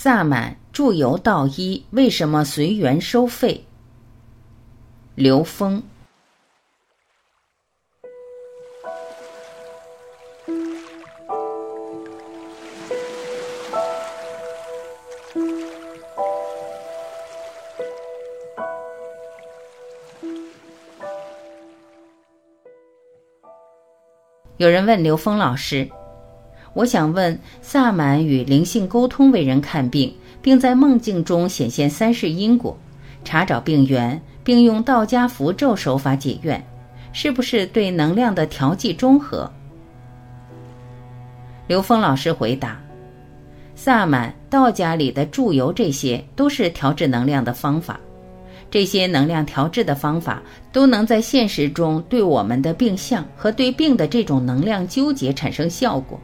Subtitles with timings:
[0.00, 3.64] 萨满祝由道一为什么随缘收费？
[5.16, 5.82] 刘峰。
[24.58, 25.90] 有人问刘峰老师。
[26.78, 32.78] 我想问，萨满与灵性沟通为人看病，并在梦境中显现三世因果，
[33.24, 36.64] 查找病源，并用道家符咒手法解怨，
[37.12, 39.50] 是不是对能量的调剂中和？
[41.66, 42.80] 刘峰老师回答：
[43.74, 47.98] 萨满、道家里的祝由，这些都是调制能量的方法，
[48.70, 50.40] 这些能量调制的方法
[50.70, 56.16] 都能在现实中对我们的病象和对病的这种能量纠结产生效果。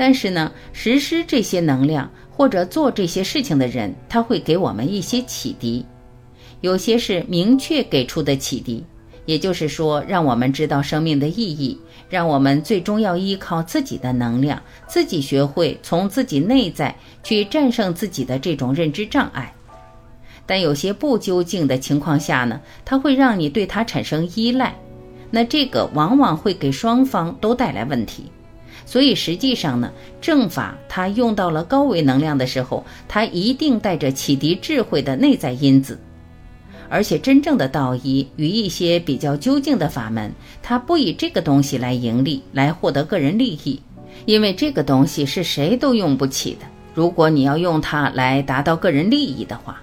[0.00, 5.84] 但是呢，实施这些能量或者做这些事情的人，他会给我们一些启迪，
[6.62, 8.82] 有些是明确给出的启迪，
[9.26, 11.78] 也就是说，让我们知道生命的意义，
[12.08, 19.52] 让我们最终要依靠自己的能量，自己学会从自己内在去战胜自己的这种认知障碍。
[20.46, 24.74] 但有些不究竟的情况下呢，它会让你对它产生依赖，
[25.30, 28.24] 那这个往往会给双方都带来问题。
[28.86, 35.98] 所以实际上呢，正法它用到了高维能量的时候，它一定带着启迪智慧的内在因子。
[36.88, 43.80] 而且真正的道义与一些比较究竟的法门，它不以这个东西来盈利，来获得个人利益，
[44.26, 46.66] 因为这个东西是谁都用不起的。
[46.92, 49.80] 如果你要用它来达到个人利益的话。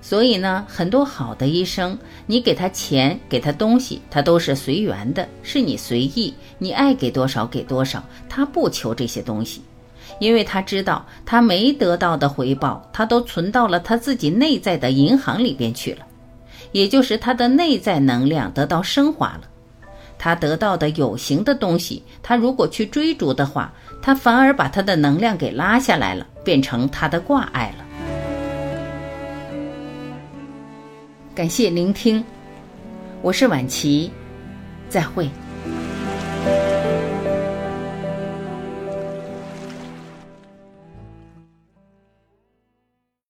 [0.00, 9.60] 所以呢，很多好的医生，你给他钱，给他东西，他都是随缘的，是你随意，你爱给多少给多少，他不求这些东西，
[10.20, 16.06] 因为他知道他没得到的回报，他都存到了他自己内在的银行里边去了，
[16.72, 19.42] 也就是他的内在能量得到升华了，
[20.16, 27.84] 他得到的有形的东西，他如果去追逐的话，他反而把他的能量给拉下来了，变成他的挂碍了。
[31.38, 32.24] 感谢聆听，
[33.22, 34.10] 我是晚琪，
[34.88, 35.30] 再会。